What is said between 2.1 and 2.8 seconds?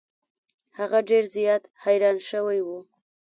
شوی و.